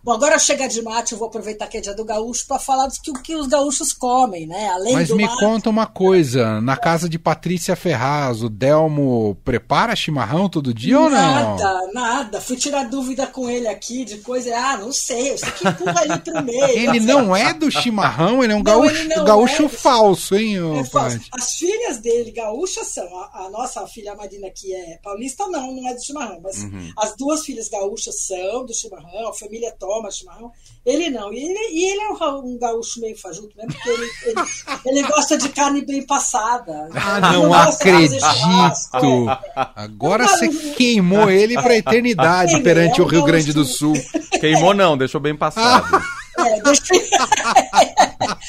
Bom, 0.05 0.11
agora 0.11 0.37
chega 0.37 0.67
de 0.67 0.83
mate, 0.83 1.13
eu 1.13 1.17
vou 1.17 1.29
aproveitar 1.29 1.65
que 1.65 1.79
é 1.79 1.81
dia 1.81 1.95
do 1.95 2.05
gaúcho 2.05 2.45
para 2.45 2.59
falar 2.59 2.85
do 2.85 2.93
que, 3.01 3.11
que 3.23 3.35
os 3.35 3.47
gaúchos 3.47 3.91
comem, 3.91 4.45
né? 4.45 4.69
Além 4.69 4.93
Mas 4.93 5.09
me 5.09 5.23
mate, 5.23 5.39
conta 5.39 5.67
uma 5.67 5.87
coisa, 5.87 6.61
na 6.61 6.77
casa 6.77 7.09
de 7.09 7.17
Patrícia 7.17 7.75
Ferraz, 7.75 8.43
o 8.43 8.47
Delmo 8.47 9.35
prepara 9.43 9.95
chimarrão 9.95 10.47
todo 10.47 10.71
dia 10.71 10.99
nada, 10.99 11.05
ou 11.05 11.09
não? 11.09 11.57
Nada, 11.57 11.91
nada. 11.91 12.39
Fui 12.39 12.55
tirar 12.55 12.83
dúvida 12.83 13.25
com 13.25 13.49
ele 13.49 13.67
aqui 13.67 14.05
de 14.05 14.19
coisa, 14.19 14.55
ah, 14.55 14.77
não 14.77 14.93
sei, 14.93 15.31
eu 15.31 15.39
sei 15.39 15.49
que 15.53 15.67
empurra 15.67 15.99
ali 15.99 16.19
pro 16.19 16.43
meio. 16.43 16.65
Ele 16.65 16.99
não 16.99 17.35
é 17.35 17.51
do 17.51 17.71
chimarrão, 17.71 18.43
ele 18.43 18.53
é 18.53 18.55
um 18.55 18.59
não, 18.59 18.63
gaúcho, 18.63 19.09
gaúcho 19.25 19.63
é, 19.63 19.69
falso, 19.69 20.35
hein, 20.35 20.57
é 20.81 20.83
falso. 20.83 21.19
As 21.31 21.55
filhas 21.55 21.97
dele, 21.97 22.29
gaúchas, 22.29 22.89
são. 22.89 23.07
A, 23.17 23.45
a, 23.45 23.49
nossa 23.49 23.87
filha 23.87 24.13
Marina, 24.13 24.51
que 24.51 24.71
é 24.71 24.99
paulista, 25.01 25.47
não, 25.47 25.71
não 25.71 25.89
é 25.89 25.95
do 25.95 26.05
chimarrão, 26.05 26.39
mas 26.43 26.61
uhum. 26.61 26.91
as 26.95 27.15
duas 27.15 27.43
filhas 27.43 27.69
gaúchas 27.69 28.21
são 28.21 28.63
do 28.67 28.71
chimarrão, 28.71 29.29
a 29.29 29.33
família 29.33 29.69
é 29.69 29.71
top 29.71 29.94
toma 29.95 30.11
chimarrão. 30.11 30.51
Ele 30.85 31.09
não. 31.09 31.31
E 31.31 31.37
ele, 31.37 31.59
e 31.71 31.91
ele 31.91 32.01
é 32.01 32.09
um, 32.09 32.53
um 32.53 32.57
gaúcho 32.57 32.99
meio 32.99 33.17
fajuto 33.17 33.55
mesmo, 33.55 33.73
porque 33.73 33.89
ele, 33.89 34.09
ele, 34.25 34.99
ele, 34.99 35.07
gosta 35.07 35.37
de 35.37 35.49
carne 35.49 35.85
bem 35.85 36.05
passada. 36.05 36.89
Ah, 36.93 37.19
não, 37.19 37.43
não 37.43 37.53
acredito! 37.53 38.23
É. 38.23 39.69
Agora 39.75 40.27
você 40.27 40.49
queimou 40.73 41.29
ele 41.29 41.55
pra 41.55 41.75
eternidade 41.75 42.61
perante 42.61 42.99
é 42.99 43.03
o 43.03 43.07
Rio 43.07 43.23
Grande 43.23 43.53
do 43.53 43.63
Sul. 43.63 43.93
Queimou 44.39 44.73
não, 44.73 44.97
deixou 44.97 45.21
bem 45.21 45.35
passado. 45.35 45.85
É, 46.45 46.61
deixa... 46.61 46.83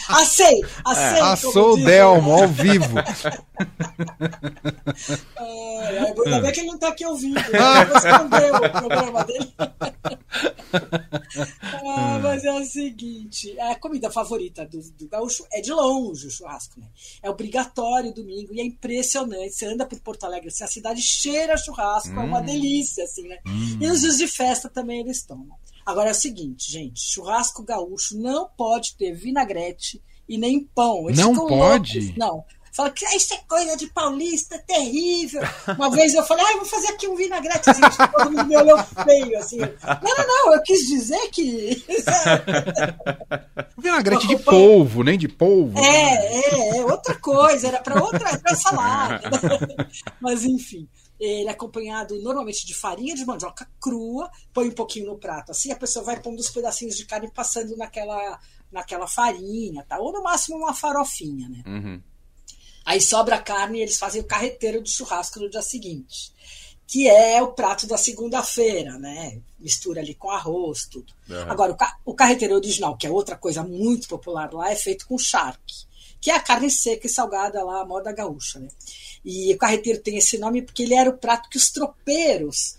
Assei, 0.08 0.60
assei. 0.84 1.18
É, 1.18 1.20
assou 1.20 1.74
o 1.74 1.76
Delmo 1.76 2.32
ao 2.32 2.48
vivo. 2.48 2.96
É, 5.38 5.98
ainda 5.98 6.40
bem 6.40 6.52
que 6.52 6.60
ele 6.60 6.66
não 6.66 6.74
está 6.74 6.88
aqui 6.88 7.06
ouvindo. 7.06 7.34
Né? 7.34 7.42
Respondeu 7.92 8.54
o 8.54 8.70
programa 8.70 9.24
dele. 9.24 9.52
ah, 11.86 12.18
mas 12.22 12.44
é 12.44 12.52
o 12.52 12.64
seguinte: 12.64 13.58
a 13.60 13.74
comida 13.76 14.10
favorita 14.10 14.66
do, 14.66 14.80
do 14.92 15.08
gaúcho 15.08 15.46
é 15.52 15.60
de 15.60 15.72
longe 15.72 16.26
o 16.26 16.30
churrasco, 16.30 16.80
né? 16.80 16.88
É 17.22 17.30
obrigatório 17.30 18.12
domingo 18.12 18.52
e 18.52 18.60
é 18.60 18.64
impressionante. 18.64 19.54
Você 19.54 19.66
anda 19.66 19.86
por 19.86 19.98
Porto 20.00 20.24
Alegre, 20.24 20.48
assim, 20.48 20.64
a 20.64 20.68
cidade 20.68 21.02
cheira 21.02 21.56
churrasco, 21.56 22.14
hum. 22.14 22.20
é 22.20 22.24
uma 22.24 22.40
hum. 22.40 22.44
delícia, 22.44 23.04
assim, 23.04 23.28
né? 23.28 23.38
Hum. 23.46 23.78
E 23.80 23.86
nos 23.86 24.00
dias 24.00 24.18
de 24.18 24.28
festa 24.28 24.68
também 24.68 25.00
eles 25.00 25.24
tomam. 25.24 25.56
Agora 25.86 26.08
é 26.08 26.12
o 26.12 26.14
seguinte, 26.14 26.70
gente: 26.70 27.00
churrasco 27.00 27.62
gaúcho 27.62 28.18
não 28.18 28.48
pode 28.56 28.96
ter 28.96 29.12
vinagrete 29.12 30.02
e 30.28 30.36
nem 30.36 30.64
pão. 30.64 31.08
Eles 31.08 31.18
não 31.18 31.32
pode? 31.32 32.00
Loucos. 32.00 32.18
Não. 32.18 32.44
Fala 32.76 32.90
que 32.90 33.06
ah, 33.06 33.16
isso 33.16 33.32
é 33.32 33.38
coisa 33.48 33.74
de 33.74 33.86
paulista, 33.86 34.58
terrível. 34.58 35.40
Uma 35.78 35.90
vez 35.90 36.12
eu 36.12 36.22
falei, 36.24 36.44
ah, 36.44 36.56
vou 36.56 36.66
fazer 36.66 36.88
aqui 36.88 37.08
um 37.08 37.16
vinagrete. 37.16 37.70
Assim, 37.70 37.80
todo 38.12 38.30
mundo 38.30 38.44
me 38.44 38.54
olhou 38.54 38.78
feio, 39.02 39.38
assim. 39.38 39.60
Não, 39.60 40.14
não, 40.18 40.26
não, 40.26 40.52
eu 40.52 40.62
quis 40.62 40.86
dizer 40.86 41.30
que. 41.30 41.82
vinagrete 43.78 44.28
de 44.28 44.36
polvo, 44.36 45.02
nem 45.02 45.16
de 45.16 45.26
polvo. 45.26 45.78
É, 45.78 46.36
é, 46.36 46.76
é 46.76 46.84
outra 47.06 47.20
coisa, 47.20 47.68
era 47.68 47.80
para 47.80 48.02
outra 48.02 48.38
pra 48.38 48.54
salada. 48.54 49.30
Mas 50.20 50.44
enfim. 50.44 50.88
Ele 51.18 51.48
é 51.48 51.52
acompanhado 51.52 52.20
normalmente 52.20 52.66
de 52.66 52.74
farinha 52.74 53.14
de 53.14 53.24
mandioca 53.24 53.66
crua, 53.80 54.30
põe 54.52 54.68
um 54.68 54.72
pouquinho 54.72 55.06
no 55.06 55.18
prato. 55.18 55.50
Assim 55.50 55.72
a 55.72 55.76
pessoa 55.76 56.04
vai 56.04 56.20
pondo 56.20 56.38
os 56.38 56.50
pedacinhos 56.50 56.94
de 56.94 57.06
carne 57.06 57.30
passando 57.32 57.74
naquela, 57.74 58.38
naquela 58.70 59.06
farinha, 59.06 59.82
tá? 59.88 59.98
ou 59.98 60.12
no 60.12 60.22
máximo 60.22 60.58
uma 60.58 60.74
farofinha, 60.74 61.48
né? 61.48 61.62
Uhum. 61.66 62.02
Aí 62.84 63.00
sobra 63.00 63.36
a 63.36 63.42
carne 63.42 63.78
e 63.78 63.82
eles 63.82 63.98
fazem 63.98 64.20
o 64.20 64.26
carreteiro 64.26 64.82
de 64.82 64.90
churrasco 64.90 65.40
no 65.40 65.48
dia 65.48 65.62
seguinte, 65.62 66.32
que 66.86 67.08
é 67.08 67.42
o 67.42 67.52
prato 67.52 67.86
da 67.86 67.96
segunda-feira, 67.96 68.98
né? 68.98 69.40
Mistura 69.58 70.00
ali 70.02 70.14
com 70.14 70.30
arroz, 70.30 70.86
tudo. 70.86 71.12
Uhum. 71.28 71.50
Agora, 71.50 71.72
o, 71.72 71.76
ca 71.76 71.98
o 72.04 72.14
carreteiro 72.14 72.54
original, 72.54 72.96
que 72.96 73.06
é 73.06 73.10
outra 73.10 73.36
coisa 73.36 73.64
muito 73.64 74.06
popular 74.06 74.52
lá, 74.52 74.70
é 74.70 74.76
feito 74.76 75.06
com 75.06 75.18
charque, 75.18 75.86
que 76.26 76.30
é 76.32 76.34
a 76.34 76.40
carne 76.40 76.68
seca 76.68 77.06
e 77.06 77.08
salgada 77.08 77.62
lá, 77.62 77.82
a 77.82 77.86
moda 77.86 78.10
gaúcha, 78.10 78.58
né? 78.58 78.66
E 79.24 79.54
o 79.54 79.56
carreteiro 79.56 80.02
tem 80.02 80.18
esse 80.18 80.36
nome 80.38 80.60
porque 80.60 80.82
ele 80.82 80.92
era 80.92 81.08
o 81.08 81.16
prato 81.16 81.48
que 81.48 81.56
os 81.56 81.70
tropeiros 81.70 82.76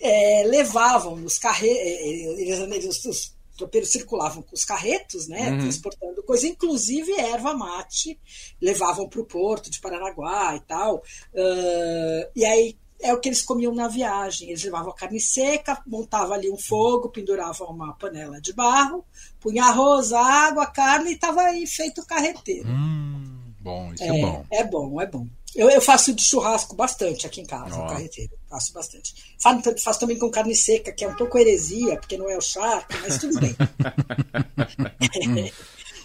é, 0.00 0.44
levavam 0.46 1.16
nos 1.16 1.40
carretos. 1.40 1.76
É, 1.76 2.52
é, 2.52 2.88
os 2.88 3.34
tropeiros 3.56 3.90
circulavam 3.90 4.44
com 4.44 4.54
os 4.54 4.64
carretos, 4.64 5.26
né, 5.26 5.50
uhum. 5.50 5.58
transportando 5.58 6.22
coisa, 6.22 6.46
inclusive 6.46 7.10
erva 7.14 7.52
mate, 7.52 8.16
levavam 8.62 9.08
para 9.08 9.22
o 9.22 9.26
porto 9.26 9.68
de 9.68 9.80
Paranaguá 9.80 10.54
e 10.54 10.60
tal. 10.60 10.98
Uh, 11.34 12.30
e 12.36 12.44
aí 12.44 12.78
é 13.00 13.12
o 13.12 13.20
que 13.20 13.28
eles 13.28 13.42
comiam 13.42 13.74
na 13.74 13.88
viagem. 13.88 14.50
Eles 14.50 14.62
levavam 14.62 14.90
a 14.90 14.94
carne 14.94 15.20
seca, 15.20 15.82
montavam 15.84 16.34
ali 16.34 16.48
um 16.48 16.56
fogo, 16.56 17.08
penduravam 17.08 17.68
uma 17.68 17.92
panela 17.94 18.40
de 18.40 18.52
barro, 18.52 19.04
punha 19.48 19.64
arroz, 19.64 20.12
água, 20.12 20.66
carne 20.66 21.10
e 21.10 21.14
estava 21.14 21.40
aí 21.40 21.66
feito 21.66 22.04
carreteiro. 22.04 22.68
Hum, 22.68 23.54
bom, 23.60 23.92
isso 23.94 24.04
é, 24.04 24.08
é 24.08 24.20
bom. 24.20 24.46
É 24.50 24.64
bom, 24.64 25.00
é 25.00 25.06
bom. 25.06 25.26
Eu, 25.56 25.70
eu, 25.70 25.80
faço 25.80 26.12
de 26.12 26.22
churrasco 26.22 26.76
bastante 26.76 27.26
aqui 27.26 27.40
em 27.40 27.46
casa, 27.46 27.82
oh. 27.82 27.86
carreteiro. 27.86 28.32
Faço 28.50 28.72
bastante. 28.74 29.14
Faço, 29.38 29.74
faço, 29.82 30.00
também 30.00 30.18
com 30.18 30.30
carne 30.30 30.54
seca, 30.54 30.92
que 30.92 31.02
é 31.04 31.08
um 31.08 31.16
pouco 31.16 31.38
heresia, 31.38 31.96
porque 31.96 32.18
não 32.18 32.28
é 32.28 32.36
o 32.36 32.42
charque, 32.42 32.94
mas 32.98 33.16
tudo 33.18 33.40
bem. 33.40 33.56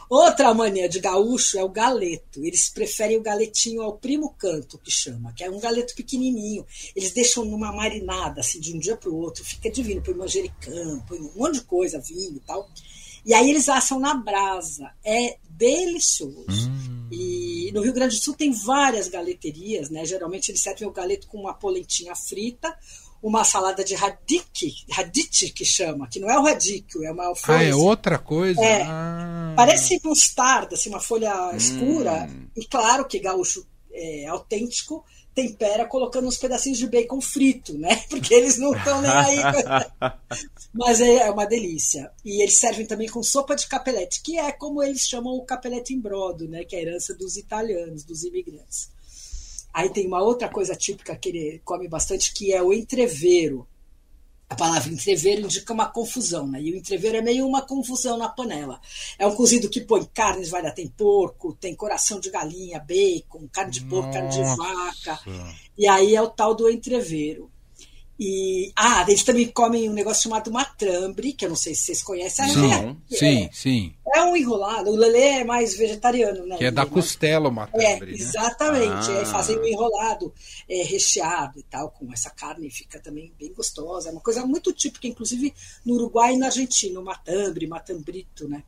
Outra 0.09 0.53
mania 0.53 0.87
de 0.87 0.99
gaúcho 0.99 1.57
é 1.57 1.63
o 1.63 1.69
galeto. 1.69 2.45
Eles 2.45 2.69
preferem 2.69 3.17
o 3.17 3.21
galetinho 3.21 3.81
ao 3.81 3.97
primo 3.97 4.29
canto, 4.37 4.77
que 4.77 4.91
chama, 4.91 5.33
que 5.33 5.43
é 5.43 5.49
um 5.49 5.59
galeto 5.59 5.95
pequenininho. 5.95 6.63
Eles 6.95 7.11
deixam 7.11 7.43
numa 7.45 7.71
marinada, 7.71 8.41
assim, 8.41 8.59
de 8.59 8.75
um 8.75 8.79
dia 8.79 8.95
para 8.95 9.09
o 9.09 9.17
outro. 9.17 9.43
Fica 9.43 9.71
divino. 9.71 10.03
Põe 10.03 10.13
manjericão, 10.13 10.99
põe 11.07 11.19
um 11.19 11.31
monte 11.35 11.55
de 11.55 11.61
coisa, 11.61 11.99
vinho 11.99 12.35
e 12.35 12.39
tal. 12.41 12.69
E 13.25 13.33
aí 13.33 13.49
eles 13.49 13.69
assam 13.69 13.99
na 13.99 14.13
brasa. 14.13 14.91
É 15.03 15.37
delicioso. 15.49 16.69
Hum. 16.69 17.07
E 17.11 17.71
no 17.73 17.81
Rio 17.81 17.93
Grande 17.93 18.17
do 18.17 18.23
Sul 18.23 18.33
tem 18.33 18.51
várias 18.51 19.07
galeterias, 19.07 19.89
né? 19.89 20.05
Geralmente 20.05 20.49
eles 20.49 20.61
servem 20.61 20.87
o 20.87 20.91
galeto 20.91 21.27
com 21.27 21.37
uma 21.37 21.53
polentinha 21.53 22.15
frita, 22.15 22.75
uma 23.21 23.43
salada 23.43 23.83
de 23.83 23.95
radique, 23.95 24.73
radite 24.89 25.49
que 25.51 25.63
chama, 25.63 26.07
que 26.09 26.19
não 26.19 26.29
é 26.29 26.37
o 26.37 26.43
radicchio, 26.43 27.05
é 27.05 27.11
uma 27.11 27.27
alface. 27.27 27.63
Ah, 27.65 27.69
é 27.69 27.75
outra 27.75 28.17
coisa? 28.19 28.61
É. 28.61 28.83
Ah. 28.83 29.53
Parece 29.55 29.99
mostarda, 30.03 30.75
assim, 30.75 30.89
uma 30.89 30.99
folha 30.99 31.51
hum. 31.51 31.55
escura. 31.55 32.29
E 32.55 32.65
claro 32.65 33.05
que 33.05 33.19
gaúcho 33.19 33.65
é 33.91 34.25
autêntico 34.25 35.05
tempera 35.33 35.85
colocando 35.85 36.27
uns 36.27 36.37
pedacinhos 36.37 36.77
de 36.77 36.87
bacon 36.87 37.19
frito, 37.19 37.77
né? 37.77 37.95
Porque 38.09 38.33
eles 38.33 38.57
não 38.57 38.73
estão 38.73 39.01
nem 39.01 39.11
aí. 39.11 39.37
Mas 40.73 41.01
é, 41.01 41.27
é 41.27 41.31
uma 41.31 41.45
delícia. 41.45 42.11
E 42.23 42.41
eles 42.41 42.59
servem 42.59 42.85
também 42.85 43.09
com 43.09 43.23
sopa 43.23 43.55
de 43.55 43.67
capelete, 43.67 44.21
que 44.21 44.37
é 44.37 44.51
como 44.51 44.81
eles 44.81 45.07
chamam 45.07 45.33
o 45.33 45.45
capelete 45.45 45.93
em 45.93 45.99
brodo, 45.99 46.47
né? 46.47 46.63
Que 46.63 46.75
é 46.75 46.79
a 46.79 46.81
herança 46.81 47.13
dos 47.13 47.37
italianos, 47.37 48.03
dos 48.03 48.23
imigrantes. 48.23 48.89
Aí 49.73 49.89
tem 49.89 50.05
uma 50.05 50.21
outra 50.21 50.47
coisa 50.47 50.75
típica 50.75 51.15
que 51.15 51.29
ele 51.29 51.61
come 51.65 51.87
bastante, 51.87 52.31
que 52.33 52.53
é 52.53 52.61
o 52.61 52.71
entreveiro. 52.71 53.67
A 54.53 54.55
palavra 54.55 54.93
entreveiro 54.93 55.41
indica 55.41 55.73
uma 55.73 55.87
confusão, 55.87 56.47
né? 56.47 56.61
E 56.61 56.71
o 56.71 56.75
entreveiro 56.75 57.17
é 57.17 57.21
meio 57.23 57.47
uma 57.47 57.63
confusão 57.63 58.17
na 58.17 58.29
panela. 58.29 58.79
É 59.17 59.25
um 59.25 59.33
cozido 59.33 59.67
que 59.67 59.81
põe 59.81 60.05
carnes 60.05 60.49
variadas, 60.49 60.75
tem 60.75 60.87
porco, 60.87 61.53
tem 61.53 61.75
coração 61.75 62.19
de 62.19 62.29
galinha, 62.29 62.79
bacon, 62.79 63.47
carne 63.51 63.71
de 63.71 63.81
porco, 63.85 64.05
Nossa. 64.05 64.19
carne 64.19 64.29
de 64.29 64.55
vaca. 64.55 65.19
E 65.75 65.87
aí 65.87 66.15
é 66.15 66.21
o 66.21 66.29
tal 66.29 66.53
do 66.53 66.69
entreveiro. 66.69 67.49
E, 68.19 68.71
ah, 68.75 69.03
eles 69.07 69.23
também 69.23 69.47
comem 69.47 69.89
um 69.89 69.93
negócio 69.93 70.23
chamado 70.23 70.51
matrambre, 70.51 71.33
que 71.33 71.45
eu 71.45 71.49
não 71.49 71.55
sei 71.55 71.73
se 71.73 71.83
vocês 71.83 72.03
conhecem. 72.03 72.47
Sim, 72.47 72.71
é, 72.71 73.17
sim, 73.17 73.43
é, 73.43 73.49
sim. 73.51 73.93
É 74.13 74.21
um 74.21 74.35
enrolado. 74.35 74.91
O 74.91 74.95
Lelê 74.95 75.39
é 75.39 75.43
mais 75.43 75.75
vegetariano, 75.75 76.45
né? 76.45 76.57
Que 76.57 76.65
é 76.65 76.71
da 76.71 76.85
costela 76.85 77.49
o 77.49 77.51
matrambre. 77.51 77.85
É, 77.85 77.99
né? 77.99 78.11
exatamente. 78.11 79.09
Ah. 79.09 79.19
Aí 79.19 79.25
fazem 79.25 79.57
um 79.57 79.65
enrolado 79.65 80.33
é, 80.69 80.83
recheado 80.83 81.59
e 81.59 81.63
tal, 81.63 81.89
com 81.89 82.11
essa 82.13 82.29
carne, 82.29 82.69
fica 82.69 82.99
também 82.99 83.33
bem 83.37 83.51
gostosa. 83.51 84.09
É 84.09 84.11
uma 84.11 84.21
coisa 84.21 84.45
muito 84.45 84.71
típica, 84.71 85.07
inclusive 85.07 85.53
no 85.85 85.95
Uruguai 85.95 86.33
e 86.33 86.37
na 86.37 86.47
Argentina, 86.47 86.99
o 86.99 87.03
matambre, 87.03 87.65
matambrito, 87.65 88.47
né? 88.47 88.63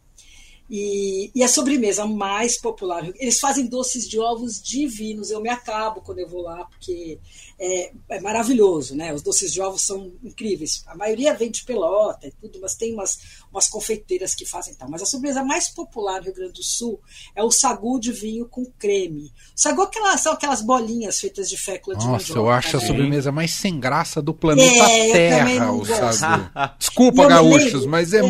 E, 0.68 1.30
e, 1.36 1.44
a 1.44 1.48
sobremesa 1.48 2.08
mais 2.08 2.58
popular, 2.58 3.08
eles 3.20 3.40
fazem 3.40 3.68
doces 3.68 4.08
de 4.08 4.20
ovos 4.20 4.60
divinos. 4.60 5.30
Eu 5.30 5.40
me 5.40 5.50
acabo 5.50 6.02
quando 6.02 6.20
eu 6.20 6.28
vou 6.28 6.42
lá, 6.42 6.66
porque 6.66 7.20
é, 7.60 7.92
é, 8.10 8.20
maravilhoso, 8.20 8.96
né? 8.96 9.14
Os 9.14 9.22
doces 9.22 9.54
de 9.54 9.62
ovos 9.62 9.84
são 9.84 10.12
incríveis. 10.24 10.84
A 10.88 10.96
maioria 10.96 11.36
vem 11.36 11.52
de 11.52 11.64
pelota 11.64 12.28
e 12.28 12.32
tudo, 12.32 12.60
mas 12.60 12.74
tem 12.74 12.96
umas, 12.96 13.20
umas 13.52 13.70
confeiteiras 13.70 14.34
que 14.34 14.44
fazem 14.44 14.74
tal. 14.74 14.90
Mas 14.90 15.04
a 15.04 15.06
sobremesa 15.06 15.44
mais 15.44 15.70
popular 15.70 16.18
no 16.18 16.26
Rio 16.26 16.34
Grande 16.34 16.54
do 16.54 16.64
Sul 16.64 17.00
é 17.36 17.44
o 17.44 17.52
sagu 17.52 18.00
de 18.00 18.12
vinho 18.12 18.48
com 18.48 18.66
creme. 18.66 19.26
O 19.56 19.60
sagu 19.60 19.84
é 19.84 19.86
aquelas, 19.86 20.22
são 20.22 20.34
aquelas 20.34 20.64
bolinhas 20.64 21.20
feitas 21.20 21.48
de 21.48 21.58
fécula 21.58 21.96
de 21.96 22.08
Nossa, 22.08 22.34
eu 22.34 22.50
acho 22.50 22.76
né? 22.76 22.84
a 22.84 22.88
sobremesa 22.88 23.32
mais 23.32 23.54
sem 23.54 23.80
graça 23.80 24.20
do 24.20 24.34
planeta 24.34 24.90
é, 24.90 25.12
Terra, 25.12 25.72
o 25.72 25.86
sagu. 25.86 26.50
Desculpa, 26.80 27.28
gaúchos, 27.28 27.74
lembro, 27.74 27.90
mas 27.90 28.14
é, 28.14 28.18
é 28.18 28.24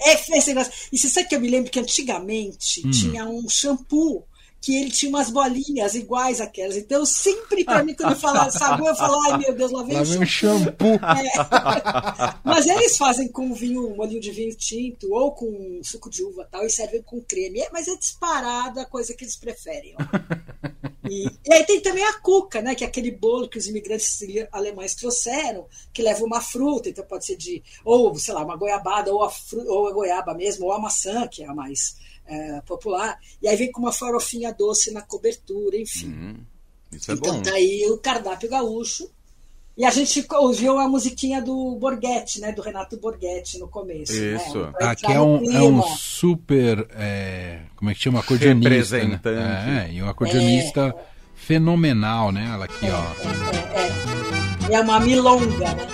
é, 0.00 0.16
fez 0.16 0.46
E 0.92 0.98
você 0.98 1.08
sabe 1.08 1.28
que 1.28 1.34
eu 1.34 1.40
me 1.40 1.48
lembro 1.48 1.70
que 1.70 1.80
antigamente 1.80 2.86
hum. 2.86 2.90
tinha 2.90 3.24
um 3.26 3.48
shampoo 3.48 4.24
que 4.64 4.74
ele 4.74 4.90
tinha 4.90 5.10
umas 5.10 5.28
bolinhas 5.28 5.94
iguais 5.94 6.40
àquelas. 6.40 6.78
Então, 6.78 7.04
sempre 7.04 7.64
para 7.64 7.84
mim, 7.84 7.94
quando 7.94 8.12
eu 8.12 8.18
falava 8.18 8.50
sabor, 8.50 8.88
eu 8.88 8.96
falava, 8.96 9.32
ai 9.32 9.38
meu 9.38 9.54
Deus, 9.54 9.70
lá 9.70 9.82
vem 9.82 9.98
lá 9.98 10.04
shampoo. 10.04 10.26
shampoo. 10.26 10.94
É. 10.94 12.34
Mas 12.42 12.66
eles 12.66 12.96
fazem 12.96 13.28
com 13.28 13.52
vinho, 13.52 13.92
um 13.92 13.96
molinho 13.96 14.22
de 14.22 14.30
vinho 14.30 14.54
tinto 14.56 15.12
ou 15.12 15.32
com 15.32 15.80
suco 15.82 16.08
de 16.08 16.24
uva 16.24 16.48
tal, 16.50 16.64
e 16.64 16.70
servem 16.70 17.02
com 17.02 17.20
creme. 17.20 17.60
É, 17.60 17.68
mas 17.70 17.88
é 17.88 17.96
disparada 17.96 18.82
a 18.82 18.86
coisa 18.86 19.12
que 19.12 19.24
eles 19.24 19.36
preferem. 19.36 19.94
E, 21.08 21.26
e, 21.44 21.52
aí 21.52 21.64
tem 21.64 21.80
também 21.80 22.04
a 22.04 22.14
cuca, 22.14 22.62
né? 22.62 22.74
Que 22.74 22.84
é 22.84 22.86
aquele 22.86 23.10
bolo 23.10 23.48
que 23.48 23.58
os 23.58 23.66
imigrantes 23.66 24.18
alemães 24.50 24.94
trouxeram, 24.94 25.66
que 25.92 26.02
leva 26.02 26.24
uma 26.24 26.40
fruta, 26.40 26.88
então 26.88 27.04
pode 27.04 27.26
ser 27.26 27.36
de, 27.36 27.62
ou, 27.84 28.14
sei 28.16 28.34
lá, 28.34 28.44
uma 28.44 28.56
goiabada, 28.56 29.12
ou 29.12 29.22
a, 29.22 29.32
ou 29.66 29.88
a 29.88 29.92
goiaba 29.92 30.34
mesmo, 30.34 30.66
ou 30.66 30.72
a 30.72 30.78
maçã, 30.78 31.26
que 31.28 31.42
é 31.42 31.46
a 31.46 31.54
mais 31.54 31.96
é, 32.26 32.60
popular, 32.62 33.18
e 33.42 33.48
aí 33.48 33.56
vem 33.56 33.70
com 33.70 33.80
uma 33.80 33.92
farofinha 33.92 34.52
doce 34.52 34.90
na 34.90 35.02
cobertura, 35.02 35.76
enfim. 35.76 36.08
Hum, 36.08 36.36
isso 36.90 37.10
é 37.10 37.14
então 37.14 37.36
bom. 37.36 37.42
tá 37.42 37.52
aí 37.52 37.86
o 37.90 37.98
cardápio 37.98 38.48
gaúcho, 38.48 39.10
E 39.76 39.84
a 39.84 39.90
gente 39.90 40.24
ouviu 40.30 40.78
a 40.78 40.88
musiquinha 40.88 41.42
do 41.42 41.74
Borghetti, 41.76 42.40
né? 42.40 42.52
Do 42.52 42.62
Renato 42.62 42.96
Borghetti 42.96 43.58
no 43.58 43.66
começo. 43.66 44.12
Isso. 44.12 44.58
Né? 44.66 44.72
Ah, 44.80 44.94
que 44.94 45.06
é 45.06 45.20
um, 45.20 45.52
é 45.52 45.62
um 45.62 45.82
super. 45.82 46.86
É, 46.96 47.58
como 47.74 47.90
é 47.90 47.94
que 47.94 48.00
chama? 48.00 48.20
Acordeonista. 48.20 48.68
Representante. 48.68 49.36
Né? 49.36 49.88
É, 49.90 49.92
e 49.92 50.00
um 50.00 50.08
acordeonista 50.08 50.94
é. 50.96 51.04
fenomenal, 51.34 52.30
né? 52.30 52.50
Ela 52.54 52.66
aqui, 52.66 52.86
é, 52.86 52.92
ó. 52.92 53.02
É, 54.70 54.72
é, 54.72 54.76
é. 54.76 54.80
uma 54.80 55.00
milonga, 55.00 55.74
né? 55.74 55.86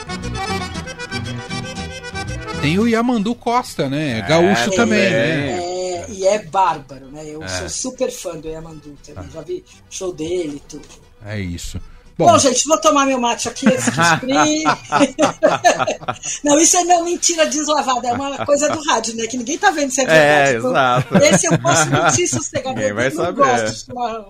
Tem 2.61 2.79
o 2.79 2.87
Yamandu 2.87 3.35
Costa, 3.35 3.89
né? 3.89 4.21
Gaúcho 4.29 4.73
também, 4.73 5.09
né? 5.11 5.59
É, 5.59 6.07
e 6.11 6.27
é 6.27 6.45
bárbaro, 6.45 7.07
né? 7.07 7.25
Eu 7.27 7.49
sou 7.49 7.69
super 7.71 8.11
fã 8.11 8.37
do 8.37 8.47
Yamandu 8.47 8.95
também. 9.03 9.31
Já 9.31 9.41
vi 9.41 9.65
show 9.89 10.13
dele 10.13 10.57
e 10.57 10.69
tudo. 10.69 10.87
É 11.25 11.41
isso. 11.41 11.81
Bom, 12.21 12.33
Bom, 12.33 12.39
gente, 12.39 12.69
vou 12.69 12.77
tomar 12.77 13.07
meu 13.07 13.19
mate 13.19 13.49
aqui 13.49 13.67
exprimir. 13.67 14.65
não, 16.45 16.61
isso 16.61 16.77
é 16.77 16.85
não, 16.85 17.03
mentira 17.03 17.47
deslavada, 17.47 18.09
é 18.09 18.13
uma 18.13 18.45
coisa 18.45 18.69
do 18.69 18.79
rádio, 18.85 19.17
né? 19.17 19.27
Que 19.27 19.39
ninguém 19.39 19.57
tá 19.57 19.71
vendo 19.71 19.91
se 19.91 20.03
é 20.03 20.05
verdade. 20.05 20.29
É, 20.29 20.53
exato. 20.57 21.17
Esse 21.17 21.47
eu 21.47 21.59
posso 21.59 21.89
mentir 21.89 22.29
sossegadamente. 22.29 22.79
Ninguém 22.79 22.93
vai 22.93 23.07
eu 23.07 23.15
não 23.15 23.25
saber. 23.25 23.63
gosto 23.63 23.95
não... 23.95 24.27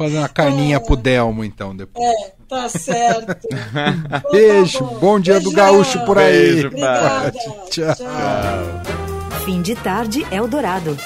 Fazer 0.00 0.16
uma 0.16 0.28
carninha 0.30 0.76
é... 0.76 0.80
pro 0.80 0.96
Delmo, 0.96 1.44
então, 1.44 1.76
depois. 1.76 2.02
É, 2.02 2.32
tá 2.48 2.66
certo. 2.70 3.46
Beijo, 4.32 4.78
bom, 4.78 4.98
bom 4.98 5.20
dia 5.20 5.34
Beijão. 5.34 5.50
do 5.50 5.54
gaúcho 5.54 6.02
por 6.06 6.16
aí. 6.16 6.32
Beijo, 6.32 6.68
Obrigada. 6.68 7.30
Tchau. 7.32 7.94
Tchau. 7.94 8.06
Fim 9.44 9.60
de 9.60 9.74
tarde 9.74 10.26
Eldorado. 10.32 10.96